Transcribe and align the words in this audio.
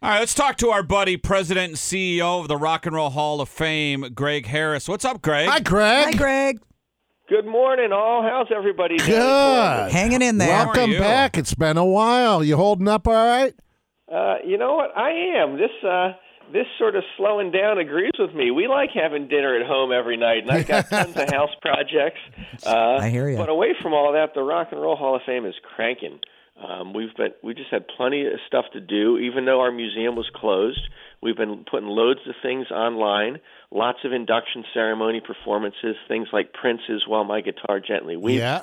All 0.00 0.10
right, 0.10 0.20
let's 0.20 0.34
talk 0.34 0.56
to 0.58 0.68
our 0.70 0.84
buddy, 0.84 1.16
President 1.16 1.70
and 1.70 1.76
CEO 1.76 2.40
of 2.40 2.46
the 2.46 2.56
Rock 2.56 2.86
and 2.86 2.94
Roll 2.94 3.10
Hall 3.10 3.40
of 3.40 3.48
Fame, 3.48 4.12
Greg 4.14 4.46
Harris. 4.46 4.88
What's 4.88 5.04
up, 5.04 5.20
Greg? 5.22 5.48
Hi, 5.48 5.58
Greg. 5.58 6.04
Hi, 6.04 6.12
Greg. 6.12 6.60
Good 7.28 7.46
morning, 7.46 7.90
all. 7.92 8.22
How's 8.22 8.46
everybody 8.56 8.96
doing? 8.96 9.10
Good. 9.10 9.90
Hanging 9.90 10.22
in 10.22 10.38
there. 10.38 10.48
Well- 10.48 10.66
Welcome 10.66 10.92
you? 10.92 10.98
back. 11.00 11.36
It's 11.36 11.52
been 11.54 11.76
a 11.76 11.84
while. 11.84 12.44
You 12.44 12.56
holding 12.56 12.86
up 12.86 13.08
all 13.08 13.14
right? 13.14 13.52
Uh, 14.10 14.36
you 14.46 14.56
know 14.56 14.76
what? 14.76 14.96
I 14.96 15.10
am. 15.10 15.58
This 15.58 15.70
uh, 15.84 16.12
this 16.52 16.66
sort 16.78 16.94
of 16.96 17.02
slowing 17.18 17.50
down 17.50 17.76
agrees 17.78 18.12
with 18.18 18.32
me. 18.34 18.50
We 18.52 18.68
like 18.68 18.90
having 18.94 19.26
dinner 19.28 19.56
at 19.60 19.66
home 19.66 19.90
every 19.92 20.16
night, 20.16 20.44
and 20.44 20.50
I've 20.52 20.66
got 20.66 20.88
tons 20.90 21.14
of 21.16 21.28
house 21.28 21.50
projects. 21.60 22.20
Uh, 22.64 22.98
I 23.00 23.10
hear 23.10 23.28
ya. 23.28 23.36
But 23.36 23.48
away 23.50 23.74
from 23.82 23.92
all 23.92 24.12
that, 24.12 24.32
the 24.34 24.42
Rock 24.42 24.68
and 24.70 24.80
Roll 24.80 24.96
Hall 24.96 25.16
of 25.16 25.22
Fame 25.26 25.44
is 25.44 25.54
cranking. 25.74 26.20
Um, 26.66 26.92
we've 26.92 27.14
been 27.16 27.32
we 27.42 27.54
just 27.54 27.70
had 27.70 27.86
plenty 27.96 28.26
of 28.26 28.32
stuff 28.46 28.64
to 28.72 28.80
do, 28.80 29.18
even 29.18 29.44
though 29.44 29.60
our 29.60 29.70
museum 29.70 30.16
was 30.16 30.28
closed. 30.34 30.80
We've 31.22 31.36
been 31.36 31.64
putting 31.70 31.88
loads 31.88 32.20
of 32.28 32.34
things 32.42 32.70
online, 32.70 33.38
lots 33.70 33.98
of 34.04 34.12
induction 34.12 34.64
ceremony 34.74 35.20
performances, 35.24 35.96
things 36.08 36.28
like 36.32 36.52
Prince's 36.52 37.06
"While 37.06 37.24
My 37.24 37.40
Guitar 37.42 37.80
Gently 37.80 38.16
Weeps." 38.16 38.40
Yeah. 38.40 38.62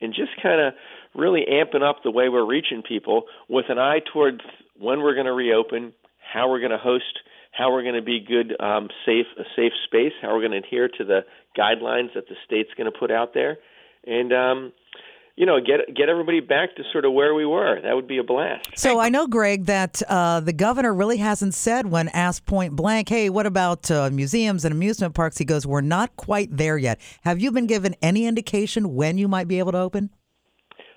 and 0.00 0.14
just 0.14 0.30
kind 0.42 0.60
of 0.60 0.74
really 1.14 1.44
amping 1.50 1.82
up 1.82 2.02
the 2.02 2.10
way 2.10 2.28
we're 2.28 2.44
reaching 2.44 2.82
people 2.82 3.24
with 3.48 3.66
an 3.68 3.78
eye 3.78 4.00
toward 4.12 4.42
when 4.78 5.00
we're 5.00 5.14
going 5.14 5.26
to 5.26 5.32
reopen, 5.32 5.92
how 6.32 6.50
we're 6.50 6.60
going 6.60 6.70
to 6.72 6.78
host, 6.78 7.20
how 7.52 7.72
we're 7.72 7.82
going 7.82 7.94
to 7.94 8.02
be 8.02 8.20
good, 8.20 8.54
um, 8.60 8.88
safe, 9.04 9.26
a 9.38 9.44
safe 9.56 9.72
space, 9.86 10.12
how 10.22 10.28
we're 10.34 10.46
going 10.46 10.60
to 10.60 10.66
adhere 10.66 10.88
to 10.88 11.04
the 11.04 11.20
guidelines 11.56 12.14
that 12.14 12.28
the 12.28 12.36
state's 12.44 12.70
going 12.76 12.90
to 12.90 12.96
put 12.96 13.10
out 13.10 13.34
there, 13.34 13.58
and 14.06 14.32
um, 14.32 14.72
you 15.38 15.46
know, 15.46 15.60
get 15.60 15.94
get 15.94 16.08
everybody 16.08 16.40
back 16.40 16.74
to 16.74 16.82
sort 16.90 17.04
of 17.04 17.12
where 17.12 17.32
we 17.32 17.46
were. 17.46 17.80
That 17.80 17.94
would 17.94 18.08
be 18.08 18.18
a 18.18 18.24
blast. 18.24 18.70
So 18.74 18.98
I 18.98 19.08
know, 19.08 19.28
Greg, 19.28 19.66
that 19.66 20.02
uh, 20.08 20.40
the 20.40 20.52
governor 20.52 20.92
really 20.92 21.18
hasn't 21.18 21.54
said 21.54 21.86
when 21.86 22.08
asked 22.08 22.44
point 22.44 22.74
blank, 22.74 23.08
hey, 23.08 23.30
what 23.30 23.46
about 23.46 23.88
uh, 23.88 24.10
museums 24.10 24.64
and 24.64 24.74
amusement 24.74 25.14
parks? 25.14 25.38
He 25.38 25.44
goes, 25.44 25.64
we're 25.64 25.80
not 25.80 26.16
quite 26.16 26.56
there 26.56 26.76
yet. 26.76 27.00
Have 27.22 27.38
you 27.38 27.52
been 27.52 27.68
given 27.68 27.94
any 28.02 28.26
indication 28.26 28.96
when 28.96 29.16
you 29.16 29.28
might 29.28 29.46
be 29.46 29.60
able 29.60 29.70
to 29.70 29.78
open? 29.78 30.10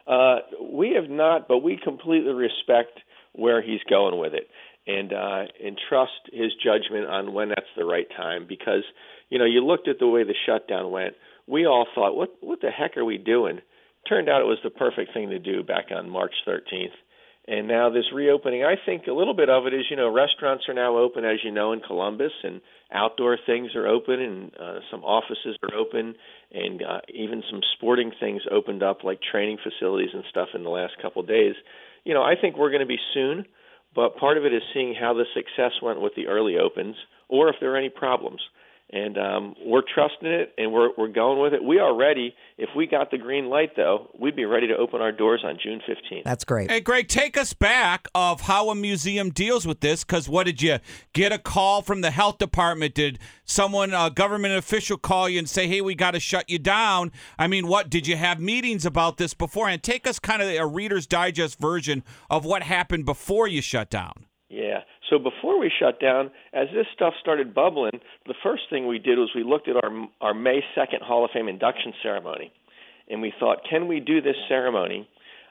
Uh, 0.08 0.38
we 0.72 0.94
have 1.00 1.08
not, 1.08 1.48
but 1.48 1.60
we 1.60 1.80
completely 1.82 2.34
respect 2.34 3.00
where 3.34 3.62
he's 3.62 3.82
going 3.88 4.20
with 4.20 4.34
it, 4.34 4.50
and 4.88 5.14
uh, 5.14 5.44
and 5.64 5.80
trust 5.88 6.34
his 6.34 6.52
judgment 6.64 7.06
on 7.06 7.32
when 7.34 7.50
that's 7.50 7.70
the 7.78 7.86
right 7.86 8.08
time. 8.18 8.48
Because 8.50 8.84
you 9.30 9.38
know, 9.38 9.46
you 9.46 9.64
looked 9.64 9.88
at 9.88 10.00
the 10.00 10.08
way 10.08 10.24
the 10.24 10.34
shutdown 10.48 10.90
went. 10.90 11.14
We 11.46 11.68
all 11.68 11.86
thought, 11.94 12.16
what 12.16 12.32
what 12.42 12.60
the 12.62 12.72
heck 12.72 12.98
are 12.98 13.06
we 13.06 13.20
doing? 13.20 13.60
Turned 14.08 14.30
out 14.30 14.42
it 14.42 14.46
was 14.46 14.60
the 14.64 14.70
perfect 14.70 15.14
thing 15.14 15.30
to 15.30 15.40
do 15.40 15.64
back 15.64 15.86
on 15.92 16.10
March 16.10 16.34
13th. 16.48 16.96
And 17.48 17.68
now 17.68 17.90
this 17.90 18.06
reopening, 18.14 18.64
I 18.64 18.76
think 18.86 19.08
a 19.08 19.14
little 19.14 19.34
bit 19.34 19.50
of 19.50 19.66
it 19.66 19.74
is, 19.74 19.86
you 19.90 19.96
know, 19.96 20.14
restaurants 20.14 20.66
are 20.70 20.76
now 20.76 20.98
open, 20.98 21.26
as 21.26 21.40
you 21.44 21.52
know, 21.52 21.74
in 21.74 21.80
Columbus, 21.80 22.32
and 22.44 22.62
outdoor 22.94 23.38
things 23.46 23.76
are 23.76 23.88
open, 23.88 24.22
and 24.22 24.52
uh, 24.60 24.80
some 24.92 25.04
offices 25.04 25.58
are 25.64 25.76
open, 25.76 26.14
and 26.52 26.84
uh, 26.84 27.00
even 27.12 27.42
some 27.50 27.62
sporting 27.76 28.12
things 28.20 28.44
opened 28.52 28.84
up, 28.84 29.04
like 29.04 29.20
training 29.32 29.58
facilities 29.64 30.12
and 30.14 30.24
stuff, 30.30 30.50
in 30.54 30.64
the 30.64 30.70
last 30.70 30.94
couple 31.02 31.22
of 31.22 31.28
days. 31.28 31.56
You 32.04 32.14
know, 32.14 32.22
I 32.22 32.36
think 32.40 32.58
we're 32.58 32.70
going 32.70 32.82
to 32.82 32.86
be 32.86 33.00
soon, 33.14 33.46
but 33.96 34.18
part 34.18 34.38
of 34.38 34.46
it 34.46 34.54
is 34.54 34.62
seeing 34.74 34.94
how 34.94 35.14
the 35.14 35.26
success 35.34 35.74
went 35.82 36.00
with 36.00 36.14
the 36.16 36.28
early 36.28 36.58
opens, 36.58 36.96
or 37.28 37.50
if 37.50 37.56
there 37.60 37.74
are 37.74 37.78
any 37.78 37.90
problems. 37.90 38.42
And 38.94 39.18
um, 39.18 39.56
we're 39.66 39.84
trusting 39.94 40.28
it, 40.28 40.54
and 40.58 40.74
we're 40.74 40.90
we're 40.98 41.08
going 41.08 41.42
with 41.42 41.54
it. 41.54 41.64
We 41.64 41.80
are 41.80 41.96
ready. 41.96 42.36
If 42.58 42.70
we 42.76 42.88
got 42.88 43.10
the 43.10 43.18
green 43.18 43.48
light, 43.50 43.72
though, 43.78 44.10
we'd 44.20 44.36
be 44.36 44.44
ready 44.44 44.68
to 44.68 44.76
open 44.76 45.02
our 45.02 45.14
doors 45.14 45.44
on 45.46 45.58
June 45.64 45.80
15th. 45.88 46.24
That's 46.26 46.44
great. 46.44 46.70
Hey, 46.70 46.82
Greg, 46.82 47.08
take 47.08 47.38
us 47.38 47.54
back 47.54 48.10
of 48.14 48.42
how 48.42 48.70
a 48.70 48.76
museum 48.76 49.30
deals 49.30 49.66
with 49.66 49.80
this. 49.80 50.04
Because 50.04 50.28
what 50.28 50.46
did 50.46 50.62
you 50.62 50.80
get 51.14 51.32
a 51.32 51.38
call 51.38 51.82
from 51.82 52.02
the 52.02 52.12
health 52.12 52.38
department? 52.38 52.94
Did 52.94 53.20
someone, 53.46 53.94
a 53.94 54.10
government 54.10 54.56
official, 54.56 54.98
call 54.98 55.30
you 55.30 55.40
and 55.40 55.50
say, 55.50 55.68
"Hey, 55.68 55.80
we 55.80 55.96
got 55.96 56.12
to 56.12 56.20
shut 56.20 56.50
you 56.50 56.60
down"? 56.60 57.14
I 57.40 57.48
mean, 57.48 57.68
what 57.68 57.90
did 57.90 58.08
you 58.08 58.18
have 58.18 58.42
meetings 58.42 58.86
about 58.86 59.16
this 59.16 59.34
beforehand? 59.34 59.84
Take 59.84 60.06
us 60.06 60.20
kind 60.20 60.42
of 60.42 60.50
a 60.50 60.66
Reader's 60.66 61.08
Digest 61.08 61.60
version 61.60 62.04
of 62.30 62.44
what 62.44 62.64
happened 62.64 63.06
before 63.06 63.48
you 63.48 63.62
shut 63.62 63.90
down. 63.90 64.26
So 65.12 65.20
before 65.20 65.60
we 65.60 65.70
shut 65.78 66.00
down, 66.00 66.32
as 66.54 66.70
this 66.74 66.88
stuff 66.96 67.14
started 67.20 67.54
bubbling, 67.54 68.00
the 68.26 68.34
first 68.42 68.64
thing 68.70 68.88
we 68.88 68.98
did 68.98 69.20
was 69.20 69.30
we 69.36 69.44
looked 69.44 69.68
at 69.68 69.76
our 69.76 69.92
our 70.22 70.34
May 70.34 70.62
2nd 70.76 71.02
Hall 71.02 71.26
of 71.26 71.32
Fame 71.32 71.50
induction 71.50 71.94
ceremony, 72.02 72.52
and 73.10 73.22
we 73.22 73.34
thought, 73.38 73.58
can 73.70 73.90
we 73.90 74.00
do 74.00 74.22
this 74.22 74.38
ceremony 74.48 75.10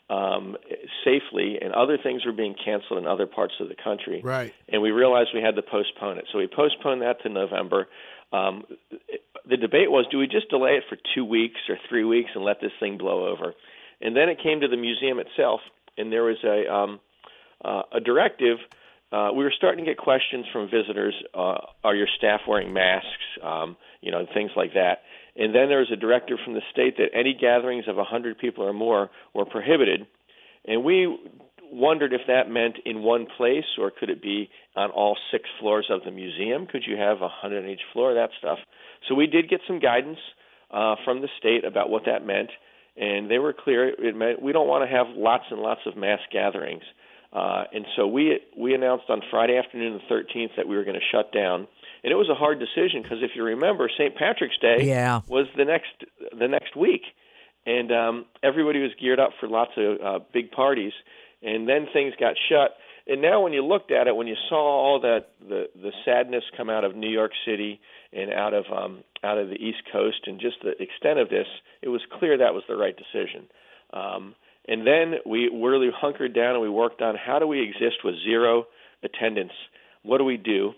um, 0.09 0.57
safely? 1.05 1.59
And 1.61 1.75
other 1.75 1.99
things 2.03 2.25
were 2.25 2.33
being 2.33 2.55
canceled 2.65 2.99
in 2.99 3.07
other 3.07 3.27
parts 3.27 3.53
of 3.61 3.69
the 3.69 3.75
country, 3.77 4.23
Right. 4.25 4.55
and 4.71 4.81
we 4.81 4.93
realized 4.93 5.29
we 5.35 5.43
had 5.43 5.57
to 5.57 5.63
postpone 5.63 6.17
it. 6.17 6.25
So 6.33 6.39
we 6.39 6.47
postponed 6.47 7.03
that 7.03 7.23
to 7.25 7.29
November. 7.29 7.87
Um, 8.33 8.65
the 9.47 9.59
debate 9.59 9.91
was, 9.91 10.07
do 10.11 10.19
we 10.19 10.27
just 10.27 10.49
delay 10.49 10.77
it 10.77 10.85
for 10.89 10.97
two 11.15 11.25
weeks 11.25 11.61
or 11.69 11.77
three 11.89 12.05
weeks 12.05 12.31
and 12.35 12.45
let 12.45 12.63
this 12.63 12.73
thing 12.81 12.97
blow 12.97 13.29
over? 13.29 13.53
And 14.01 14.17
then 14.17 14.31
it 14.31 14.39
came 14.43 14.61
to 14.61 14.69
the 14.69 14.77
museum 14.79 15.19
itself, 15.19 15.61
and 15.99 16.11
there 16.11 16.23
was 16.23 16.39
a 16.45 16.73
um, 16.73 17.01
uh, 17.63 17.83
a 17.93 18.01
directive. 18.01 18.57
Uh, 19.13 19.31
we 19.35 19.43
were 19.43 19.53
starting 19.57 19.85
to 19.85 19.91
get 19.91 19.99
questions 19.99 20.47
from 20.53 20.71
visitors. 20.71 21.15
Uh, 21.35 21.59
are 21.83 21.95
your 21.95 22.07
staff 22.17 22.41
wearing 22.47 22.73
masks? 22.73 23.07
Um, 23.43 23.77
you 24.01 24.13
know, 24.13 24.25
things 24.33 24.51
like 24.57 24.75
that. 24.75 25.03
And 25.37 25.55
then 25.55 25.69
there 25.69 25.79
was 25.79 25.91
a 25.93 25.97
directive 25.97 26.39
from 26.45 26.55
the 26.55 26.63
state 26.73 26.97
that 26.99 27.09
any 27.15 27.35
gatherings 27.39 27.85
of 27.89 27.97
100 27.97 28.39
people 28.39 28.65
or 28.65 28.73
more 28.73 29.11
were 29.35 29.45
prohibited. 29.45 30.07
And 30.67 30.85
we 30.85 31.19
wondered 31.73 32.13
if 32.13 32.23
that 32.27 32.51
meant 32.51 32.77
in 32.85 33.03
one 33.03 33.27
place 33.37 33.65
or 33.79 33.91
could 33.91 34.11
it 34.11 34.23
be 34.23 34.49
on 34.77 34.91
all 34.91 35.17
six 35.31 35.45
floors 35.61 35.87
of 35.91 36.03
the 36.05 36.11
museum? 36.11 36.67
Could 36.67 36.83
you 36.87 36.97
have 36.97 37.21
100 37.21 37.65
on 37.65 37.71
each 37.71 37.81
floor? 37.93 38.15
That 38.15 38.31
stuff. 38.39 38.59
So 39.09 39.15
we 39.15 39.27
did 39.27 39.49
get 39.49 39.61
some 39.67 39.79
guidance 39.79 40.19
uh, 40.71 40.97
from 41.05 41.21
the 41.21 41.29
state 41.39 41.65
about 41.65 41.91
what 41.91 42.03
that 42.07 42.25
meant, 42.25 42.51
and 42.97 43.31
they 43.31 43.39
were 43.39 43.53
clear. 43.53 43.89
It 43.89 44.17
meant 44.17 44.43
we 44.43 44.53
don't 44.53 44.69
want 44.69 44.89
to 44.89 44.97
have 44.97 45.07
lots 45.17 45.45
and 45.51 45.61
lots 45.61 45.81
of 45.87 45.97
mass 45.97 46.21
gatherings. 46.33 46.83
Uh, 47.33 47.65
and 47.73 47.87
so 47.97 48.07
we 48.07 48.41
we 48.57 48.75
announced 48.75 49.05
on 49.09 49.23
Friday 49.31 49.57
afternoon, 49.57 50.01
the 50.09 50.15
13th, 50.15 50.57
that 50.57 50.67
we 50.67 50.77
were 50.77 50.85
going 50.85 50.99
to 50.99 51.07
shut 51.13 51.33
down. 51.33 51.69
And 52.03 52.11
it 52.11 52.17
was 52.17 52.29
a 52.29 52.35
hard 52.35 52.59
decision 52.59 53.03
because 53.03 53.19
if 53.23 53.33
you 53.37 53.45
remember, 53.45 53.89
St. 53.89 54.17
Patrick's 54.17 54.59
Day 54.59 54.85
Yeah. 54.85 55.21
was 55.29 55.47
the 55.57 55.65
next 55.65 55.93
the 56.37 56.49
next 56.49 56.75
week, 56.75 57.03
and 57.67 57.93
um, 57.93 58.25
everybody 58.43 58.81
was 58.81 58.91
geared 59.01 59.21
up 59.21 59.31
for 59.39 59.49
lots 59.49 59.73
of 59.77 60.01
uh, 60.01 60.19
big 60.33 60.51
parties. 60.51 60.93
And 61.43 61.67
then 61.67 61.87
things 61.93 62.13
got 62.21 62.35
shut. 62.51 62.77
And 63.07 63.23
now, 63.23 63.41
when 63.43 63.55
you 63.55 63.65
looked 63.65 63.91
at 63.91 64.07
it, 64.09 64.15
when 64.15 64.27
you 64.27 64.37
saw 64.49 64.57
all 64.59 65.01
that 65.01 65.29
the 65.41 65.69
the 65.75 65.93
sadness 66.05 66.45
come 66.57 66.69
out 66.69 66.85
of 66.85 66.95
New 66.95 67.09
York 67.09 67.33
City 67.47 67.81
and 68.13 68.31
out 68.33 68.55
of 68.55 68.65
um, 68.71 69.03
out 69.25 69.39
of 69.39 69.49
the 69.49 69.55
East 69.55 69.83
Coast, 69.91 70.27
and 70.27 70.39
just 70.41 70.57
the 70.63 70.71
extent 70.83 71.19
of 71.19 71.29
this, 71.31 71.47
it 71.81 71.89
was 71.89 72.03
clear 72.19 72.37
that 72.39 72.55
was 72.55 72.63
the 72.69 72.77
right 72.77 72.95
decision. 72.97 73.47
Um, 73.93 74.35
and 74.71 74.87
then 74.87 75.15
we 75.27 75.51
really 75.53 75.91
hunkered 75.93 76.33
down 76.33 76.53
and 76.53 76.63
we 76.63 76.71
worked 76.71 77.03
on 77.03 77.17
how 77.17 77.41
do 77.41 77.47
we 77.49 77.61
exist 77.61 78.05
with 78.05 78.15
zero 78.25 78.67
attendance? 79.03 79.53
What 80.05 80.19
do 80.19 80.25
we 80.25 80.37
do? 80.37 80.73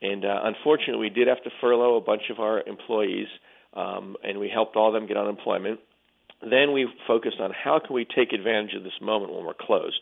And 0.00 0.24
uh, 0.24 0.42
unfortunately, 0.44 1.00
we 1.00 1.10
did 1.10 1.26
have 1.26 1.42
to 1.42 1.50
furlough 1.60 1.96
a 1.96 2.00
bunch 2.00 2.22
of 2.30 2.38
our 2.38 2.62
employees, 2.62 3.26
um, 3.74 4.16
and 4.22 4.38
we 4.38 4.48
helped 4.48 4.76
all 4.76 4.88
of 4.88 4.94
them 4.94 5.08
get 5.08 5.16
unemployment. 5.16 5.80
Then 6.40 6.72
we 6.72 6.88
focused 7.08 7.40
on 7.40 7.52
how 7.52 7.80
can 7.84 7.94
we 7.94 8.04
take 8.04 8.32
advantage 8.32 8.74
of 8.76 8.84
this 8.84 8.92
moment 9.02 9.32
when 9.32 9.44
we're 9.44 9.54
closed. 9.58 10.00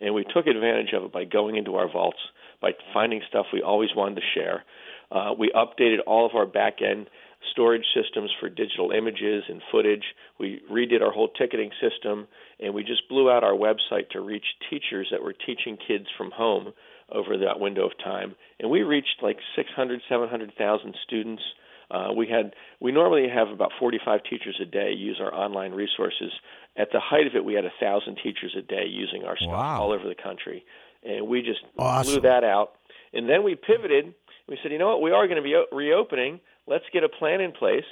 And 0.00 0.14
we 0.14 0.24
took 0.24 0.46
advantage 0.46 0.94
of 0.94 1.04
it 1.04 1.12
by 1.12 1.24
going 1.24 1.56
into 1.56 1.74
our 1.74 1.90
vaults, 1.90 2.18
by 2.62 2.70
finding 2.94 3.20
stuff 3.28 3.46
we 3.52 3.60
always 3.60 3.90
wanted 3.94 4.16
to 4.16 4.26
share. 4.34 4.64
Uh, 5.10 5.32
we 5.38 5.50
updated 5.54 5.98
all 6.06 6.24
of 6.24 6.34
our 6.34 6.46
back 6.46 6.78
end 6.82 7.08
storage 7.52 7.84
systems 7.94 8.30
for 8.40 8.48
digital 8.48 8.90
images 8.90 9.44
and 9.48 9.60
footage. 9.70 10.04
We 10.38 10.60
redid 10.70 11.02
our 11.02 11.12
whole 11.12 11.28
ticketing 11.28 11.70
system, 11.80 12.26
and 12.60 12.74
we 12.74 12.82
just 12.84 13.08
blew 13.08 13.30
out 13.30 13.44
our 13.44 13.52
website 13.52 14.10
to 14.10 14.20
reach 14.20 14.44
teachers 14.70 15.08
that 15.10 15.22
were 15.22 15.32
teaching 15.32 15.76
kids 15.86 16.06
from 16.16 16.30
home 16.30 16.72
over 17.10 17.38
that 17.38 17.58
window 17.60 17.86
of 17.86 17.92
time. 18.02 18.34
And 18.60 18.70
we 18.70 18.82
reached 18.82 19.22
like 19.22 19.38
600, 19.56 20.00
700,000 20.08 20.94
students. 21.06 21.42
Uh, 21.90 22.08
we 22.14 22.26
had 22.28 22.52
we 22.80 22.92
normally 22.92 23.28
have 23.32 23.48
about 23.48 23.70
45 23.80 24.20
teachers 24.28 24.58
a 24.60 24.66
day 24.66 24.92
use 24.92 25.18
our 25.22 25.32
online 25.34 25.72
resources. 25.72 26.30
At 26.76 26.88
the 26.92 27.00
height 27.00 27.26
of 27.26 27.34
it, 27.34 27.44
we 27.44 27.54
had 27.54 27.64
a 27.64 27.72
thousand 27.80 28.16
teachers 28.22 28.54
a 28.58 28.62
day 28.62 28.84
using 28.88 29.24
our 29.24 29.36
stuff 29.38 29.48
Wow. 29.50 29.80
all 29.82 29.92
over 29.92 30.06
the 30.06 30.14
country, 30.14 30.64
and 31.02 31.26
we 31.28 31.40
just 31.40 31.60
Awesome. 31.78 32.20
blew 32.20 32.28
that 32.28 32.44
out. 32.44 32.72
And 33.14 33.26
then 33.28 33.42
we 33.42 33.54
pivoted. 33.54 34.12
We 34.48 34.58
said, 34.62 34.70
you 34.70 34.78
know 34.78 34.88
what, 34.88 35.00
we 35.02 35.12
are 35.12 35.26
going 35.26 35.36
to 35.36 35.42
be 35.42 35.54
o- 35.54 35.66
reopening. 35.74 36.40
Let's 36.68 36.84
get 36.92 37.02
a 37.02 37.08
plan 37.08 37.40
in 37.40 37.52
place. 37.52 37.88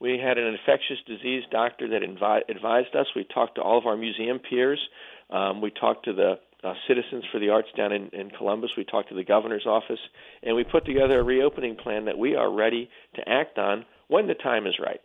We 0.00 0.18
had 0.18 0.36
an 0.36 0.46
infectious 0.46 0.98
disease 1.06 1.44
doctor 1.50 1.88
that 1.88 2.02
invi- 2.02 2.50
advised 2.50 2.94
us. 2.94 3.06
We 3.14 3.24
talked 3.24 3.54
to 3.54 3.62
all 3.62 3.78
of 3.78 3.86
our 3.86 3.96
museum 3.96 4.40
peers. 4.40 4.80
Um, 5.30 5.60
we 5.60 5.70
talked 5.70 6.04
to 6.06 6.12
the 6.12 6.34
uh, 6.64 6.74
Citizens 6.88 7.24
for 7.30 7.38
the 7.38 7.50
Arts 7.50 7.68
down 7.76 7.92
in, 7.92 8.08
in 8.08 8.30
Columbus. 8.30 8.70
We 8.76 8.84
talked 8.84 9.10
to 9.10 9.14
the 9.14 9.24
governor's 9.24 9.66
office, 9.66 10.00
and 10.42 10.56
we 10.56 10.64
put 10.64 10.84
together 10.84 11.20
a 11.20 11.22
reopening 11.22 11.76
plan 11.76 12.06
that 12.06 12.18
we 12.18 12.34
are 12.34 12.52
ready 12.52 12.90
to 13.14 13.28
act 13.28 13.58
on 13.58 13.84
when 14.08 14.26
the 14.26 14.34
time 14.34 14.66
is 14.66 14.74
right. 14.84 15.00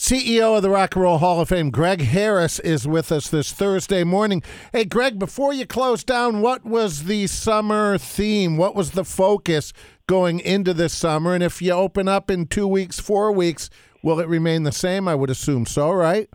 CEO 0.00 0.56
of 0.56 0.62
the 0.62 0.70
Rock 0.70 0.96
and 0.96 1.04
Roll 1.04 1.18
Hall 1.18 1.42
of 1.42 1.50
Fame, 1.50 1.68
Greg 1.68 2.00
Harris, 2.00 2.58
is 2.60 2.88
with 2.88 3.12
us 3.12 3.28
this 3.28 3.52
Thursday 3.52 4.02
morning. 4.02 4.42
Hey, 4.72 4.86
Greg, 4.86 5.18
before 5.18 5.52
you 5.52 5.66
close 5.66 6.02
down, 6.02 6.40
what 6.40 6.64
was 6.64 7.04
the 7.04 7.26
summer 7.26 7.98
theme? 7.98 8.56
What 8.56 8.74
was 8.74 8.92
the 8.92 9.04
focus 9.04 9.74
going 10.06 10.40
into 10.40 10.72
this 10.72 10.94
summer? 10.94 11.34
And 11.34 11.44
if 11.44 11.60
you 11.60 11.72
open 11.72 12.08
up 12.08 12.30
in 12.30 12.46
two 12.46 12.66
weeks, 12.66 12.98
four 12.98 13.30
weeks, 13.30 13.68
will 14.02 14.20
it 14.20 14.26
remain 14.26 14.62
the 14.62 14.72
same? 14.72 15.06
I 15.06 15.14
would 15.14 15.28
assume 15.28 15.66
so, 15.66 15.92
right? 15.92 16.30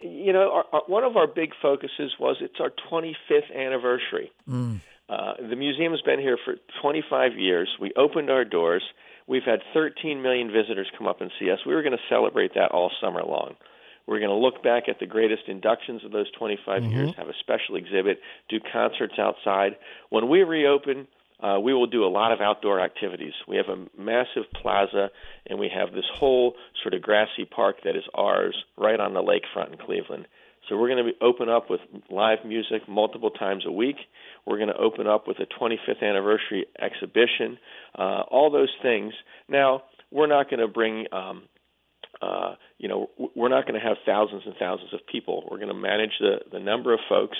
You 0.00 0.32
know, 0.32 0.52
our, 0.52 0.64
our, 0.72 0.82
one 0.86 1.02
of 1.02 1.16
our 1.16 1.26
big 1.26 1.50
focuses 1.60 2.12
was 2.20 2.36
it's 2.40 2.60
our 2.60 2.70
25th 2.92 3.52
anniversary. 3.52 4.30
Uh, 5.08 5.32
the 5.48 5.56
museum's 5.56 6.00
been 6.02 6.20
here 6.20 6.38
for 6.44 6.54
25 6.80 7.32
years. 7.36 7.68
We 7.80 7.92
opened 7.96 8.30
our 8.30 8.44
doors. 8.44 8.84
We've 9.30 9.44
had 9.44 9.60
13 9.72 10.22
million 10.22 10.50
visitors 10.50 10.90
come 10.98 11.06
up 11.06 11.20
and 11.20 11.30
see 11.38 11.52
us. 11.52 11.60
We 11.64 11.72
were 11.72 11.82
going 11.82 11.96
to 11.96 12.02
celebrate 12.08 12.54
that 12.54 12.72
all 12.72 12.90
summer 13.00 13.22
long. 13.22 13.54
We're 14.08 14.18
going 14.18 14.30
to 14.30 14.34
look 14.34 14.60
back 14.60 14.88
at 14.88 14.98
the 14.98 15.06
greatest 15.06 15.44
inductions 15.46 16.04
of 16.04 16.10
those 16.10 16.28
25 16.32 16.82
years, 16.82 17.14
have 17.16 17.28
a 17.28 17.34
special 17.38 17.76
exhibit, 17.76 18.18
do 18.48 18.58
concerts 18.58 19.14
outside. 19.20 19.76
When 20.08 20.28
we 20.28 20.42
reopen, 20.42 21.06
uh, 21.40 21.60
we 21.62 21.72
will 21.72 21.86
do 21.86 22.04
a 22.04 22.10
lot 22.10 22.32
of 22.32 22.40
outdoor 22.40 22.80
activities. 22.80 23.34
We 23.46 23.56
have 23.56 23.68
a 23.68 23.86
massive 23.96 24.50
plaza, 24.52 25.10
and 25.46 25.60
we 25.60 25.70
have 25.72 25.92
this 25.92 26.06
whole 26.12 26.56
sort 26.82 26.94
of 26.94 27.00
grassy 27.00 27.44
park 27.44 27.84
that 27.84 27.94
is 27.94 28.02
ours 28.12 28.64
right 28.76 28.98
on 28.98 29.14
the 29.14 29.22
lakefront 29.22 29.70
in 29.70 29.78
Cleveland. 29.78 30.26
So 30.70 30.76
we're 30.76 30.88
going 30.88 31.04
to 31.04 31.12
be 31.12 31.18
open 31.20 31.48
up 31.48 31.68
with 31.68 31.80
live 32.10 32.38
music 32.46 32.88
multiple 32.88 33.30
times 33.30 33.64
a 33.66 33.72
week. 33.72 33.96
We're 34.46 34.56
going 34.56 34.68
to 34.68 34.76
open 34.76 35.08
up 35.08 35.26
with 35.26 35.38
a 35.40 35.46
25th 35.46 36.00
anniversary 36.00 36.66
exhibition. 36.80 37.58
Uh, 37.98 38.22
all 38.30 38.50
those 38.50 38.72
things. 38.80 39.12
Now 39.48 39.82
we're 40.12 40.28
not 40.28 40.48
going 40.48 40.60
to 40.60 40.68
bring. 40.68 41.06
Um, 41.12 41.42
uh, 42.22 42.54
you 42.78 42.88
know, 42.88 43.10
we're 43.34 43.48
not 43.48 43.66
going 43.66 43.80
to 43.80 43.86
have 43.86 43.96
thousands 44.06 44.42
and 44.46 44.54
thousands 44.58 44.92
of 44.94 45.00
people. 45.10 45.46
We're 45.50 45.56
going 45.58 45.68
to 45.68 45.74
manage 45.74 46.12
the 46.20 46.36
the 46.52 46.60
number 46.60 46.92
of 46.92 47.00
folks, 47.08 47.38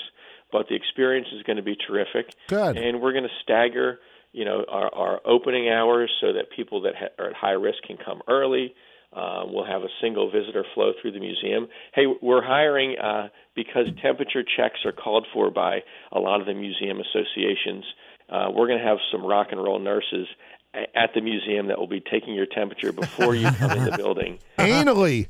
but 0.51 0.67
the 0.67 0.75
experience 0.75 1.27
is 1.33 1.43
going 1.43 1.57
to 1.57 1.63
be 1.63 1.75
terrific. 1.75 2.33
Good. 2.47 2.77
And 2.77 3.01
we're 3.01 3.11
going 3.11 3.25
to 3.25 3.35
stagger, 3.43 3.99
you 4.33 4.43
know, 4.43 4.65
our, 4.67 4.93
our 4.93 5.21
opening 5.25 5.69
hours 5.69 6.11
so 6.19 6.33
that 6.33 6.51
people 6.55 6.81
that 6.81 6.95
ha- 6.95 7.23
are 7.23 7.29
at 7.29 7.35
high 7.35 7.51
risk 7.51 7.83
can 7.85 7.97
come 7.97 8.21
early. 8.27 8.73
Uh, 9.13 9.43
we'll 9.45 9.65
have 9.65 9.81
a 9.81 9.89
single 10.01 10.31
visitor 10.31 10.63
flow 10.73 10.93
through 11.01 11.11
the 11.11 11.19
museum. 11.19 11.67
Hey, 11.93 12.03
we're 12.21 12.41
hiring 12.43 12.97
uh, 12.97 13.27
because 13.55 13.87
temperature 14.01 14.41
checks 14.43 14.79
are 14.85 14.93
called 14.93 15.27
for 15.33 15.51
by 15.51 15.79
a 16.13 16.19
lot 16.19 16.39
of 16.39 16.47
the 16.47 16.53
museum 16.53 16.99
associations. 17.01 17.83
Uh, 18.29 18.47
we're 18.53 18.67
going 18.67 18.79
to 18.79 18.85
have 18.85 18.99
some 19.11 19.25
rock 19.25 19.47
and 19.51 19.61
roll 19.61 19.79
nurses 19.79 20.27
a- 20.73 20.97
at 20.97 21.09
the 21.13 21.19
museum 21.19 21.67
that 21.67 21.77
will 21.77 21.87
be 21.87 21.99
taking 21.99 22.33
your 22.33 22.45
temperature 22.45 22.93
before 22.93 23.35
you 23.35 23.51
come 23.51 23.71
in 23.71 23.83
the 23.83 23.97
building. 23.97 24.39
Anally, 24.57 25.27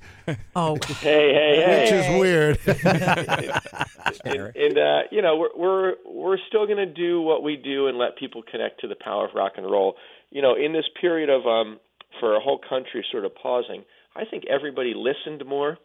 Oh, 0.56 0.78
Hey, 1.00 1.34
hey, 1.34 1.64
hey! 1.66 1.82
which 1.82 1.92
is 1.92 2.20
weird. 2.20 2.60
and, 4.26 4.56
and 4.56 4.78
uh, 4.78 5.00
you 5.12 5.22
know 5.22 5.38
we're 5.38 5.50
we're 5.58 5.94
we're 6.06 6.38
still 6.48 6.66
going 6.66 6.78
to 6.78 6.86
do 6.86 7.22
what 7.22 7.44
we 7.44 7.56
do 7.58 7.88
and 7.88 7.98
let 7.98 8.18
people 8.18 8.44
connect 8.44 8.82
to 8.82 8.88
the 8.88 8.96
power 8.96 9.26
of 9.28 9.34
rock 9.36 9.54
and 9.58 9.66
roll. 9.70 9.96
You 10.30 10.42
know, 10.42 10.56
in 10.56 10.74
this 10.74 10.86
period 11.00 11.30
of 11.30 11.46
um, 11.46 11.80
for 12.20 12.36
a 12.36 12.40
whole 12.40 12.60
country 12.60 13.06
sort 13.12 13.26
of 13.26 13.36
pausing, 13.36 13.84
I 14.16 14.26
think 14.26 14.44
everybody 14.50 14.94
listened 14.96 15.48
more. 15.48 15.78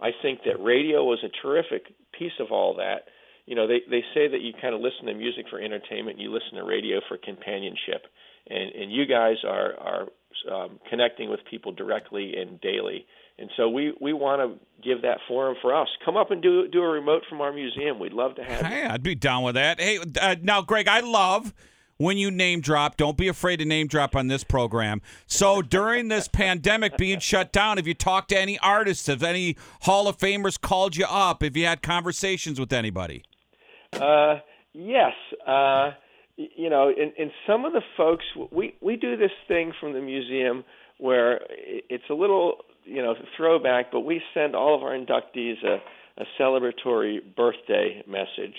I 0.00 0.10
think 0.22 0.40
that 0.44 0.62
radio 0.62 1.04
was 1.04 1.24
a 1.24 1.30
terrific 1.42 1.86
piece 2.18 2.38
of 2.40 2.50
all 2.50 2.76
that. 2.76 3.06
You 3.46 3.54
know, 3.54 3.66
they 3.66 3.80
they 3.88 4.02
say 4.14 4.28
that 4.28 4.40
you 4.40 4.52
kind 4.60 4.74
of 4.74 4.80
listen 4.80 5.06
to 5.06 5.14
music 5.14 5.46
for 5.50 5.60
entertainment, 5.60 6.18
you 6.18 6.32
listen 6.32 6.56
to 6.56 6.64
radio 6.64 7.00
for 7.08 7.18
companionship, 7.18 8.06
and 8.48 8.70
and 8.72 8.92
you 8.92 9.06
guys 9.06 9.36
are 9.44 9.74
are 9.78 10.06
um, 10.50 10.80
connecting 10.90 11.30
with 11.30 11.40
people 11.50 11.72
directly 11.72 12.34
and 12.36 12.60
daily. 12.60 13.06
And 13.38 13.50
so 13.56 13.68
we, 13.68 13.92
we 14.00 14.12
want 14.12 14.40
to 14.40 14.66
give 14.88 15.02
that 15.02 15.18
forum 15.26 15.56
for 15.60 15.74
us. 15.74 15.88
Come 16.04 16.16
up 16.16 16.30
and 16.30 16.40
do 16.40 16.68
do 16.68 16.80
a 16.82 16.88
remote 16.88 17.22
from 17.28 17.40
our 17.40 17.52
museum. 17.52 17.98
We'd 17.98 18.12
love 18.12 18.36
to 18.36 18.44
have 18.44 18.60
you. 18.62 18.66
Hey, 18.68 18.86
I'd 18.86 19.02
be 19.02 19.14
down 19.14 19.42
with 19.42 19.56
that. 19.56 19.80
Hey, 19.80 19.98
uh, 20.20 20.36
now, 20.40 20.62
Greg, 20.62 20.86
I 20.86 21.00
love 21.00 21.52
when 22.04 22.18
you 22.18 22.30
name 22.30 22.60
drop. 22.60 22.98
Don't 22.98 23.16
be 23.16 23.28
afraid 23.28 23.56
to 23.56 23.64
name 23.64 23.86
drop 23.86 24.14
on 24.14 24.28
this 24.28 24.44
program. 24.44 25.00
So 25.26 25.62
during 25.62 26.08
this 26.08 26.28
pandemic 26.28 26.98
being 26.98 27.18
shut 27.18 27.50
down, 27.50 27.78
have 27.78 27.86
you 27.86 27.94
talked 27.94 28.28
to 28.28 28.38
any 28.38 28.58
artists? 28.58 29.06
Have 29.06 29.22
any 29.22 29.56
Hall 29.82 30.06
of 30.06 30.18
Famers 30.18 30.60
called 30.60 30.96
you 30.96 31.06
up? 31.08 31.42
Have 31.42 31.56
you 31.56 31.64
had 31.64 31.80
conversations 31.80 32.60
with 32.60 32.72
anybody? 32.74 33.24
Uh, 33.94 34.40
yes. 34.74 35.14
Uh, 35.46 35.92
you 36.36 36.68
know, 36.68 36.88
and, 36.88 37.12
and 37.18 37.30
some 37.46 37.64
of 37.64 37.72
the 37.72 37.82
folks 37.96 38.24
we 38.50 38.74
we 38.80 38.96
do 38.96 39.16
this 39.16 39.30
thing 39.48 39.72
from 39.80 39.92
the 39.92 40.00
museum 40.00 40.64
where 40.98 41.40
it's 41.48 42.04
a 42.10 42.14
little 42.14 42.56
you 42.84 43.00
know 43.02 43.14
throwback, 43.36 43.90
but 43.90 44.00
we 44.00 44.20
send 44.34 44.54
all 44.54 44.74
of 44.74 44.82
our 44.82 44.92
inductees 44.92 45.64
a, 45.64 45.78
a 46.20 46.24
celebratory 46.38 47.20
birthday 47.34 48.02
message. 48.06 48.56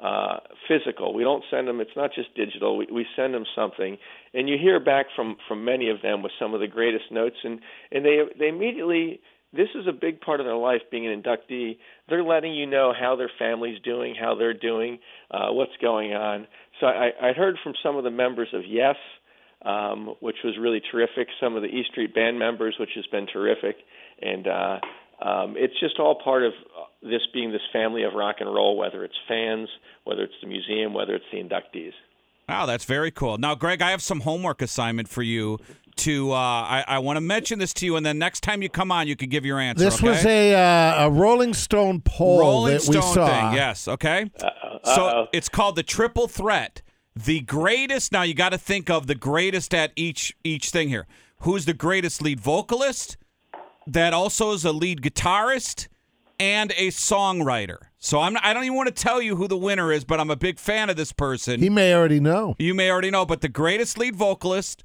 Uh, 0.00 0.38
physical. 0.68 1.12
We 1.12 1.24
don't 1.24 1.42
send 1.50 1.66
them. 1.66 1.80
It's 1.80 1.96
not 1.96 2.10
just 2.14 2.32
digital. 2.36 2.76
We, 2.76 2.86
we 2.86 3.04
send 3.16 3.34
them 3.34 3.44
something, 3.56 3.98
and 4.32 4.48
you 4.48 4.56
hear 4.56 4.78
back 4.78 5.06
from 5.16 5.36
from 5.48 5.64
many 5.64 5.90
of 5.90 6.02
them 6.02 6.22
with 6.22 6.30
some 6.38 6.54
of 6.54 6.60
the 6.60 6.68
greatest 6.68 7.10
notes, 7.10 7.34
and 7.42 7.58
and 7.90 8.04
they 8.04 8.20
they 8.38 8.46
immediately 8.46 9.18
this 9.52 9.68
is 9.74 9.86
a 9.88 9.92
big 9.92 10.20
part 10.20 10.40
of 10.40 10.46
their 10.46 10.56
life 10.56 10.82
being 10.90 11.06
an 11.06 11.22
inductee. 11.22 11.78
They're 12.08 12.22
letting 12.22 12.54
you 12.54 12.66
know 12.66 12.92
how 12.98 13.16
their 13.16 13.30
family's 13.38 13.80
doing, 13.82 14.14
how 14.14 14.34
they're 14.34 14.54
doing, 14.54 14.98
uh, 15.30 15.48
what's 15.50 15.76
going 15.80 16.12
on. 16.12 16.46
So 16.80 16.86
I, 16.86 17.10
I 17.20 17.32
heard 17.32 17.56
from 17.64 17.72
some 17.82 17.96
of 17.96 18.04
the 18.04 18.10
members 18.10 18.48
of 18.52 18.62
Yes, 18.68 18.96
um, 19.64 20.14
which 20.20 20.36
was 20.44 20.56
really 20.60 20.82
terrific. 20.92 21.28
Some 21.40 21.56
of 21.56 21.62
the 21.62 21.68
E 21.68 21.84
Street 21.90 22.14
Band 22.14 22.38
members, 22.38 22.76
which 22.78 22.90
has 22.94 23.06
been 23.06 23.26
terrific, 23.26 23.76
and 24.20 24.46
uh, 24.46 24.78
um, 25.24 25.54
it's 25.56 25.78
just 25.80 25.98
all 25.98 26.20
part 26.22 26.44
of 26.44 26.52
this 27.02 27.22
being 27.32 27.52
this 27.52 27.62
family 27.72 28.02
of 28.02 28.14
rock 28.14 28.36
and 28.40 28.52
roll. 28.52 28.76
Whether 28.76 29.04
it's 29.04 29.14
fans, 29.26 29.68
whether 30.04 30.22
it's 30.22 30.34
the 30.42 30.48
museum, 30.48 30.94
whether 30.94 31.14
it's 31.14 31.24
the 31.32 31.38
inductees. 31.38 31.92
Wow, 32.48 32.64
that's 32.64 32.84
very 32.84 33.10
cool. 33.10 33.36
Now, 33.36 33.54
Greg, 33.54 33.82
I 33.82 33.90
have 33.90 34.00
some 34.02 34.20
homework 34.20 34.62
assignment 34.62 35.08
for 35.08 35.22
you. 35.22 35.58
To 35.96 36.30
uh, 36.30 36.36
I, 36.36 36.84
I 36.86 36.98
want 37.00 37.16
to 37.16 37.20
mention 37.20 37.58
this 37.58 37.74
to 37.74 37.84
you, 37.84 37.96
and 37.96 38.06
then 38.06 38.20
next 38.20 38.42
time 38.42 38.62
you 38.62 38.68
come 38.68 38.92
on, 38.92 39.08
you 39.08 39.16
can 39.16 39.28
give 39.28 39.44
your 39.44 39.58
answer. 39.58 39.84
This 39.84 39.96
okay? 39.96 40.08
was 40.08 40.24
a 40.24 40.54
uh, 40.54 41.06
a 41.06 41.10
Rolling 41.10 41.52
Stone 41.54 42.02
poll 42.02 42.38
Rolling 42.38 42.74
that 42.74 42.86
we 42.86 43.00
Stone 43.00 43.14
saw. 43.14 43.26
thing. 43.26 43.54
Yes. 43.54 43.88
Okay. 43.88 44.30
So 44.84 45.26
it's 45.32 45.48
called 45.48 45.74
the 45.74 45.82
triple 45.82 46.28
threat. 46.28 46.82
The 47.16 47.40
greatest. 47.40 48.12
Now 48.12 48.22
you 48.22 48.32
got 48.32 48.50
to 48.50 48.58
think 48.58 48.88
of 48.88 49.08
the 49.08 49.16
greatest 49.16 49.74
at 49.74 49.90
each 49.96 50.36
each 50.44 50.70
thing 50.70 50.88
here. 50.88 51.08
Who's 51.40 51.64
the 51.64 51.74
greatest 51.74 52.22
lead 52.22 52.38
vocalist? 52.38 53.16
That 53.84 54.14
also 54.14 54.52
is 54.52 54.64
a 54.64 54.72
lead 54.72 55.02
guitarist 55.02 55.88
and 56.38 56.72
a 56.76 56.88
songwriter. 56.88 57.78
So 57.98 58.20
I'm. 58.20 58.36
I 58.42 58.52
don't 58.54 58.64
even 58.64 58.76
want 58.76 58.94
to 58.94 59.02
tell 59.02 59.20
you 59.20 59.36
who 59.36 59.48
the 59.48 59.56
winner 59.56 59.92
is, 59.92 60.04
but 60.04 60.20
I'm 60.20 60.30
a 60.30 60.36
big 60.36 60.58
fan 60.58 60.88
of 60.90 60.96
this 60.96 61.12
person. 61.12 61.60
He 61.60 61.68
may 61.68 61.94
already 61.94 62.20
know. 62.20 62.54
You 62.58 62.74
may 62.74 62.90
already 62.90 63.10
know, 63.10 63.26
but 63.26 63.40
the 63.40 63.48
greatest 63.48 63.98
lead 63.98 64.14
vocalist, 64.16 64.84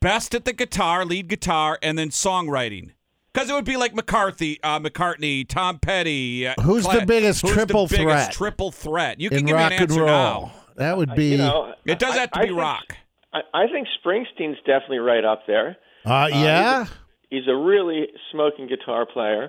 best 0.00 0.34
at 0.34 0.44
the 0.44 0.52
guitar, 0.52 1.04
lead 1.04 1.28
guitar, 1.28 1.78
and 1.82 1.98
then 1.98 2.10
songwriting. 2.10 2.90
Because 3.32 3.48
it 3.48 3.54
would 3.54 3.64
be 3.64 3.76
like 3.78 3.94
McCarthy, 3.94 4.60
uh, 4.62 4.78
McCartney, 4.78 5.48
Tom 5.48 5.78
Petty. 5.78 6.46
uh, 6.46 6.54
Who's 6.62 6.84
the 6.86 7.04
biggest 7.06 7.40
who's 7.42 7.52
triple 7.52 7.86
the 7.86 7.96
biggest 7.96 8.14
threat 8.26 8.32
Triple 8.32 8.70
threat. 8.70 9.20
You 9.20 9.30
can 9.30 9.38
in 9.40 9.46
give 9.46 9.56
me 9.56 9.62
an 9.62 9.72
answer 9.72 10.04
now. 10.04 10.52
That 10.76 10.96
would 10.98 11.14
be. 11.14 11.30
You 11.32 11.38
know, 11.38 11.74
It 11.86 11.98
does 11.98 12.14
I- 12.14 12.20
have 12.20 12.30
to 12.32 12.38
I 12.38 12.42
be 12.42 12.48
think- 12.48 12.60
rock. 12.60 12.96
I, 13.34 13.40
I 13.54 13.66
think 13.68 13.88
Springsteen's 14.04 14.58
definitely 14.66 14.98
right 14.98 15.24
up 15.24 15.46
there. 15.46 15.78
uh, 16.04 16.28
yeah. 16.30 16.86
He's 17.30 17.48
a 17.48 17.56
really 17.56 18.08
smoking 18.30 18.66
guitar 18.68 19.06
player. 19.06 19.48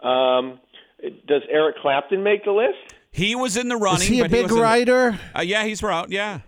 Um, 0.00 0.60
does 1.26 1.42
Eric 1.50 1.76
Clapton 1.82 2.22
make 2.22 2.44
the 2.44 2.52
list? 2.52 2.94
He 3.10 3.34
was 3.34 3.56
in 3.56 3.68
the 3.68 3.76
running. 3.76 4.02
Is 4.02 4.08
he 4.08 4.20
a 4.20 4.24
but 4.24 4.30
big 4.30 4.42
was 4.44 4.52
in- 4.52 4.58
writer? 4.62 5.18
Uh, 5.36 5.40
yeah, 5.42 5.64
he's 5.64 5.82
right. 5.82 6.08
Yeah. 6.08 6.40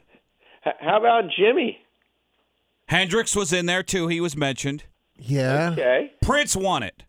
H- 0.66 0.74
how 0.80 0.98
about 0.98 1.24
Jimmy? 1.36 1.78
Hendrix 2.88 3.34
was 3.34 3.52
in 3.52 3.66
there 3.66 3.82
too. 3.82 4.08
He 4.08 4.20
was 4.20 4.36
mentioned. 4.36 4.84
Yeah. 5.18 5.70
Okay. 5.72 6.12
Prince 6.22 6.56
won 6.56 6.82
it. 6.82 7.02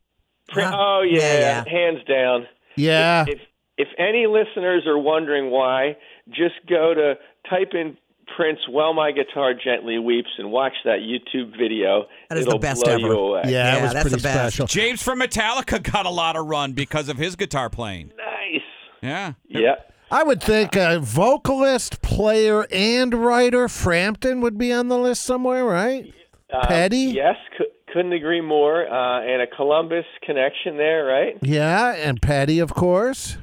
Prin- 0.47 0.65
Uh-huh. 0.65 0.77
Oh 0.79 1.01
yeah, 1.01 1.19
Yeah, 1.19 1.39
yeah. 1.39 1.69
hands 1.69 2.03
down. 2.07 2.47
Yeah. 2.75 3.25
If 3.27 3.39
if 3.77 3.87
any 3.99 4.25
listeners 4.27 4.87
are 4.87 4.97
wondering 4.97 5.51
why, 5.51 5.97
just 6.29 6.55
go 6.67 6.93
to 6.93 7.15
type 7.49 7.73
in 7.73 7.97
Prince 8.35 8.59
"While 8.69 8.93
My 8.93 9.11
Guitar 9.11 9.53
Gently 9.53 9.97
Weeps" 9.99 10.29
and 10.37 10.51
watch 10.51 10.73
that 10.85 10.99
YouTube 10.99 11.57
video. 11.57 12.05
That 12.29 12.37
is 12.37 12.45
the 12.45 12.49
It'll 12.51 12.59
best 12.59 12.83
blow 12.83 12.93
ever. 12.93 13.01
you 13.01 13.11
away. 13.13 13.41
Yeah, 13.45 13.49
Yeah, 13.51 13.77
it 13.77 13.81
was 13.83 13.93
that's 13.93 14.03
pretty 14.03 14.17
the 14.17 14.23
best. 14.23 14.55
special. 14.55 14.67
James 14.67 15.01
from 15.01 15.19
Metallica 15.19 15.81
got 15.91 16.05
a 16.05 16.09
lot 16.09 16.35
of 16.35 16.45
run 16.47 16.73
because 16.73 17.09
of 17.09 17.17
his 17.17 17.35
guitar 17.35 17.69
playing. 17.69 18.11
Nice. 18.17 18.61
Yeah. 19.01 19.33
Yeah. 19.47 19.75
I 20.09 20.23
would 20.23 20.41
think 20.41 20.75
a 20.75 20.99
vocalist, 20.99 22.01
player, 22.01 22.65
and 22.71 23.13
writer 23.13 23.67
Frampton 23.67 24.39
would 24.41 24.57
be 24.57 24.71
on 24.71 24.87
the 24.87 24.97
list 24.97 25.23
somewhere, 25.23 25.65
right? 25.65 26.13
Um, 26.53 26.61
Petty? 26.61 26.97
Yes, 27.13 27.35
cou- 27.57 27.65
couldn't 27.91 28.13
agree 28.13 28.39
more. 28.39 28.87
Uh, 28.87 29.21
and 29.21 29.41
a 29.41 29.47
Columbus 29.47 30.05
connection 30.25 30.77
there, 30.77 31.03
right? 31.05 31.37
Yeah, 31.41 31.93
and 31.93 32.21
Petty, 32.21 32.59
of 32.59 32.73
course. 32.73 33.37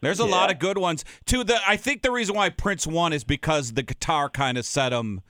There's 0.00 0.18
a 0.20 0.24
lot 0.26 0.50
of 0.50 0.58
good 0.58 0.78
ones. 0.78 1.04
Too 1.26 1.44
the 1.44 1.58
I 1.66 1.76
think 1.76 2.02
the 2.02 2.10
reason 2.10 2.34
why 2.34 2.50
Prince 2.50 2.86
won 2.86 3.12
is 3.12 3.24
because 3.24 3.72
the 3.72 3.82
guitar 3.82 4.28
kind 4.28 4.58
of 4.58 4.64
set 4.66 4.92
him 4.92 5.20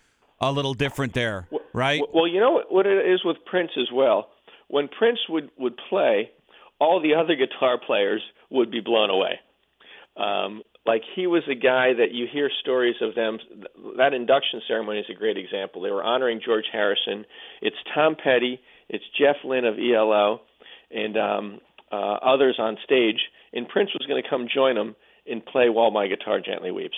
a 0.41 0.51
little 0.51 0.75
different 0.75 1.13
there, 1.15 1.49
right? 1.73 2.01
W- 2.01 2.13
Well, 2.19 2.27
you 2.27 2.41
know 2.41 2.53
what, 2.53 2.73
what 2.73 2.87
it 2.87 3.07
is 3.07 3.25
with 3.25 3.37
Prince 3.47 3.71
as 3.79 3.89
well. 3.93 4.29
when 4.69 4.89
Prince 4.89 5.19
would 5.29 5.51
would 5.59 5.77
play, 5.89 6.31
all 6.81 7.01
the 7.01 7.15
other 7.15 7.37
guitar 7.37 7.79
players 7.79 8.23
would 8.51 8.71
be 8.71 8.81
blown 8.81 9.11
away. 9.11 9.39
Um, 10.17 10.63
like 10.85 11.03
he 11.15 11.27
was 11.29 11.43
a 11.49 11.55
guy 11.55 11.93
that 11.95 12.11
you 12.13 12.27
hear 12.31 12.51
stories 12.61 12.97
of 13.01 13.15
them. 13.15 13.39
That 13.99 14.15
induction 14.15 14.61
ceremony 14.67 14.99
is 14.99 15.07
a 15.11 15.15
great 15.19 15.37
example. 15.39 15.81
They 15.83 15.91
were 15.91 16.03
honoring 16.03 16.41
George 16.45 16.65
Harrison. 16.73 17.25
It's 17.61 17.77
Tom 17.95 18.17
Petty, 18.23 18.61
it's 18.89 19.05
Jeff 19.19 19.37
Lynne 19.45 19.65
of 19.65 19.77
ELO, 19.79 20.41
and 20.91 21.17
um, 21.17 21.61
uh, 21.93 22.19
others 22.23 22.57
on 22.59 22.79
stage. 22.85 23.21
And 23.53 23.69
Prince 23.69 23.91
was 23.93 24.07
going 24.07 24.23
to 24.23 24.29
come 24.29 24.49
join 24.53 24.75
them 24.75 24.97
and 25.27 25.45
play 25.45 25.69
"While 25.69 25.91
My 25.91 26.09
Guitar 26.09 26.41
Gently 26.41 26.71
Weeps." 26.71 26.97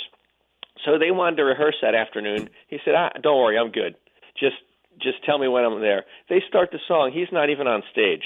So 0.84 0.98
they 0.98 1.10
wanted 1.10 1.36
to 1.36 1.44
rehearse 1.44 1.76
that 1.82 1.94
afternoon. 1.94 2.48
He 2.68 2.78
said, 2.84 2.94
ah, 2.96 3.10
"Don't 3.22 3.38
worry, 3.38 3.58
I'm 3.58 3.72
good. 3.72 3.96
Just 4.38 4.56
just 5.02 5.24
tell 5.24 5.38
me 5.38 5.48
when 5.48 5.64
I'm 5.64 5.80
there." 5.80 6.04
They 6.28 6.42
start 6.48 6.70
the 6.70 6.78
song. 6.86 7.10
He's 7.12 7.32
not 7.32 7.50
even 7.50 7.66
on 7.66 7.82
stage, 7.92 8.22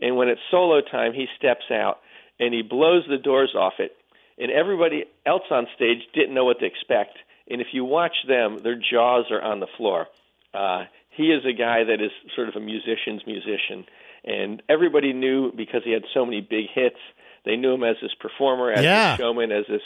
and 0.00 0.16
when 0.16 0.28
it's 0.28 0.40
solo 0.50 0.80
time, 0.80 1.12
he 1.12 1.26
steps 1.38 1.70
out 1.70 1.98
and 2.40 2.54
he 2.54 2.62
blows 2.62 3.04
the 3.08 3.18
doors 3.18 3.54
off 3.56 3.74
it 3.78 3.96
and 4.38 4.50
everybody 4.50 5.04
else 5.26 5.42
on 5.50 5.66
stage 5.74 5.98
didn't 6.14 6.34
know 6.34 6.44
what 6.44 6.60
to 6.60 6.66
expect. 6.66 7.18
And 7.50 7.60
if 7.60 7.68
you 7.72 7.84
watch 7.84 8.14
them, 8.26 8.58
their 8.62 8.76
jaws 8.76 9.26
are 9.30 9.42
on 9.42 9.60
the 9.60 9.66
floor. 9.76 10.06
Uh, 10.54 10.84
he 11.10 11.24
is 11.24 11.44
a 11.44 11.52
guy 11.52 11.84
that 11.84 12.00
is 12.00 12.12
sort 12.36 12.48
of 12.48 12.56
a 12.56 12.60
musician's 12.60 13.22
musician, 13.26 13.84
and 14.28 14.62
everybody 14.68 15.12
knew 15.12 15.52
because 15.52 15.82
he 15.84 15.92
had 15.92 16.02
so 16.14 16.24
many 16.24 16.40
big 16.40 16.66
hits. 16.74 16.96
They 17.44 17.56
knew 17.56 17.72
him 17.74 17.84
as 17.84 17.96
this 18.02 18.12
performer, 18.20 18.70
as 18.72 18.82
Yeah. 18.84 19.12
this 19.12 19.18
showman, 19.18 19.50
as 19.52 19.64
this 19.68 19.80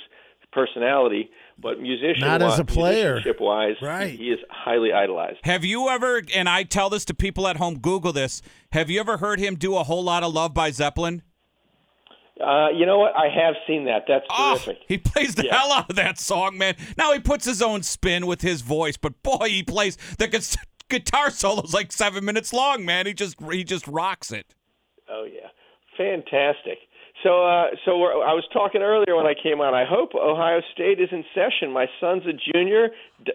personality. 0.52 1.30
But 1.58 1.80
musician, 1.80 2.26
Not 2.26 2.42
as 2.42 2.58
a 2.58 2.64
player. 2.64 3.22
wise, 3.38 3.76
Right. 3.80 4.10
he 4.18 4.30
is 4.30 4.40
highly 4.50 4.92
idolized. 4.92 5.38
Have 5.44 5.64
you 5.64 5.88
ever, 5.88 6.22
and 6.34 6.48
I 6.48 6.64
tell 6.64 6.90
this 6.90 7.04
to 7.06 7.14
people 7.14 7.46
at 7.46 7.56
home, 7.56 7.78
Google 7.78 8.12
this, 8.12 8.42
have 8.72 8.90
you 8.90 8.98
ever 9.00 9.18
heard 9.18 9.38
him 9.38 9.54
do 9.54 9.76
a 9.76 9.84
whole 9.84 10.02
lot 10.02 10.22
of 10.22 10.32
love 10.34 10.52
by 10.54 10.70
Zeppelin? 10.70 11.22
Uh, 12.40 12.68
you 12.74 12.86
know 12.86 12.98
what? 12.98 13.14
I 13.14 13.28
have 13.28 13.54
seen 13.68 13.84
that. 13.84 14.04
That's 14.08 14.24
Oh, 14.30 14.54
terrific. 14.56 14.82
he 14.88 14.98
plays 14.98 15.36
the 15.36 15.44
Yeah. 15.46 15.58
hell 15.60 15.72
out 15.72 15.90
of 15.90 15.96
that 15.96 16.18
song, 16.18 16.58
man. 16.58 16.74
Now 16.98 17.12
he 17.12 17.20
puts 17.20 17.44
his 17.44 17.62
own 17.62 17.82
spin 17.82 18.26
with 18.26 18.40
his 18.42 18.62
voice, 18.62 18.96
but 18.96 19.22
boy, 19.22 19.48
he 19.48 19.62
plays 19.62 19.96
the 20.18 20.26
gu- 20.26 20.40
guitar 20.92 21.30
solo's 21.30 21.74
like 21.74 21.90
seven 21.92 22.24
minutes 22.24 22.52
long, 22.52 22.84
man. 22.84 23.06
He 23.06 23.14
just 23.14 23.36
he 23.50 23.64
just 23.64 23.88
rocks 23.88 24.30
it. 24.30 24.54
Oh 25.08 25.24
yeah, 25.24 25.48
fantastic. 25.96 26.78
So, 27.22 27.44
uh, 27.46 27.66
so 27.84 27.98
we're, 27.98 28.12
I 28.14 28.32
was 28.32 28.42
talking 28.52 28.82
earlier 28.82 29.14
when 29.14 29.26
I 29.26 29.34
came 29.40 29.60
on. 29.60 29.74
I 29.74 29.84
hope 29.88 30.10
Ohio 30.14 30.60
State 30.74 30.98
is 30.98 31.08
in 31.12 31.24
session. 31.34 31.70
My 31.72 31.86
son's 32.00 32.24
a 32.26 32.32
junior. 32.52 32.88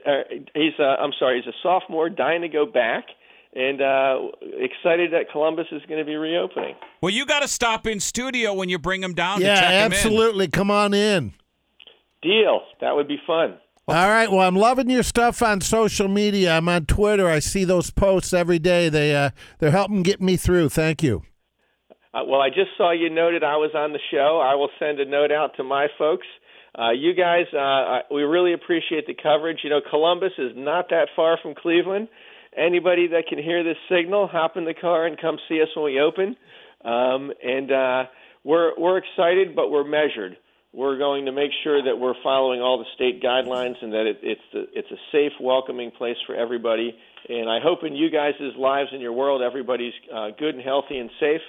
Uh, 0.05 0.23
he's, 0.53 0.73
uh, 0.77 0.83
I'm 0.99 1.11
sorry, 1.17 1.41
he's 1.41 1.47
a 1.47 1.55
sophomore, 1.63 2.09
dying 2.09 2.41
to 2.41 2.49
go 2.49 2.65
back, 2.65 3.05
and 3.55 3.81
uh, 3.81 4.27
excited 4.59 5.13
that 5.13 5.31
Columbus 5.31 5.67
is 5.71 5.81
going 5.87 5.99
to 5.99 6.05
be 6.05 6.15
reopening. 6.17 6.75
Well, 7.01 7.11
you 7.13 7.25
got 7.25 7.41
to 7.43 7.47
stop 7.47 7.87
in 7.87 8.01
studio 8.01 8.53
when 8.53 8.67
you 8.67 8.77
bring 8.77 9.01
him 9.01 9.13
down 9.13 9.39
Yeah, 9.39 9.55
to 9.55 9.61
check 9.61 9.69
him 9.71 9.75
in. 9.85 9.93
absolutely. 9.93 10.47
Come 10.49 10.69
on 10.69 10.93
in. 10.93 11.33
Deal. 12.21 12.61
That 12.81 12.93
would 12.95 13.07
be 13.07 13.19
fun. 13.25 13.57
All 13.89 14.09
right. 14.09 14.29
Well, 14.29 14.45
I'm 14.45 14.55
loving 14.57 14.89
your 14.89 15.03
stuff 15.03 15.41
on 15.41 15.61
social 15.61 16.09
media. 16.09 16.57
I'm 16.57 16.67
on 16.67 16.87
Twitter. 16.87 17.29
I 17.29 17.39
see 17.39 17.63
those 17.63 17.89
posts 17.89 18.33
every 18.33 18.59
day. 18.59 18.89
They 18.89 19.15
uh, 19.15 19.29
they're 19.59 19.71
helping 19.71 20.03
get 20.03 20.21
me 20.21 20.35
through. 20.35 20.67
Thank 20.67 21.01
you. 21.01 21.23
Uh, 22.13 22.25
well, 22.27 22.41
I 22.41 22.49
just 22.49 22.71
saw 22.77 22.91
you 22.91 23.09
noted 23.09 23.45
I 23.45 23.55
was 23.55 23.71
on 23.73 23.93
the 23.93 23.99
show. 24.11 24.41
I 24.43 24.55
will 24.55 24.69
send 24.77 24.99
a 24.99 25.05
note 25.05 25.31
out 25.31 25.55
to 25.55 25.63
my 25.63 25.87
folks. 25.97 26.27
Uh, 26.77 26.91
you 26.91 27.13
guys, 27.13 27.45
uh, 27.53 27.99
we 28.13 28.23
really 28.23 28.51
appreciate 28.51 29.07
the 29.07 29.15
coverage. 29.15 29.59
You 29.63 29.69
know, 29.69 29.79
Columbus 29.89 30.33
is 30.37 30.51
not 30.55 30.89
that 30.89 31.07
far 31.15 31.39
from 31.41 31.55
Cleveland. 31.55 32.09
Anybody 32.57 33.07
that 33.07 33.27
can 33.29 33.37
hear 33.37 33.63
this 33.63 33.77
signal, 33.89 34.27
hop 34.27 34.57
in 34.57 34.65
the 34.65 34.73
car 34.73 35.05
and 35.05 35.17
come 35.19 35.37
see 35.47 35.61
us 35.61 35.69
when 35.77 35.85
we 35.85 36.01
open. 36.01 36.35
Um, 36.83 37.31
and 37.41 37.71
uh, 37.71 38.03
we're 38.43 38.71
we're 38.77 38.97
excited, 38.97 39.55
but 39.55 39.71
we're 39.71 39.87
measured. 39.87 40.35
We're 40.73 40.97
going 40.97 41.25
to 41.25 41.31
make 41.31 41.51
sure 41.63 41.83
that 41.83 41.97
we're 41.97 42.13
following 42.21 42.61
all 42.61 42.77
the 42.77 42.85
state 42.93 43.23
guidelines 43.23 43.75
and 43.81 43.93
that 43.93 44.05
it, 44.05 44.19
it's 44.21 44.41
the, 44.53 44.65
it's 44.73 44.91
a 44.91 44.97
safe, 45.11 45.31
welcoming 45.41 45.91
place 45.91 46.17
for 46.25 46.35
everybody. 46.35 46.95
And 47.29 47.49
I 47.49 47.59
hope 47.61 47.79
in 47.83 47.95
you 47.95 48.09
guys' 48.11 48.35
lives 48.57 48.89
and 48.91 49.01
your 49.01 49.13
world, 49.13 49.41
everybody's 49.41 49.93
uh, 50.13 50.29
good 50.37 50.55
and 50.55 50.63
healthy 50.63 50.97
and 50.97 51.09
safe. 51.19 51.41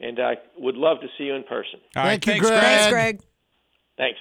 And 0.00 0.18
I 0.20 0.34
would 0.58 0.74
love 0.74 1.00
to 1.00 1.06
see 1.16 1.24
you 1.24 1.34
in 1.34 1.44
person. 1.44 1.80
All 1.96 2.02
right, 2.02 2.22
Thank 2.22 2.26
you, 2.26 2.32
thanks, 2.32 2.46
Greg. 2.48 2.60
Thanks, 2.60 2.90
Greg. 2.90 3.20
Thanks. 3.96 4.18